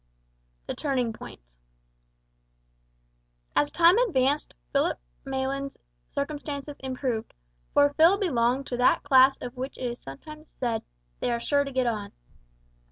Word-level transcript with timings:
THE 0.65 0.73
TURNING 0.73 1.13
POINT. 1.13 1.53
As 3.55 3.71
time 3.71 3.99
advanced 3.99 4.55
Philip 4.71 4.99
Maylands' 5.27 5.77
circumstances 6.11 6.77
improved, 6.79 7.35
for 7.75 7.89
Phil 7.93 8.17
belonged 8.17 8.65
to 8.65 8.77
that 8.77 9.03
class 9.03 9.37
of 9.43 9.57
which 9.57 9.77
it 9.77 9.85
is 9.85 9.99
sometimes 10.01 10.55
said 10.59 10.81
"they 11.19 11.29
are 11.31 11.39
sure 11.39 11.63
to 11.63 11.71
get 11.71 11.85
on." 11.85 12.13